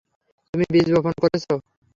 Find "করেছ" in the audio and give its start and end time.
1.23-1.45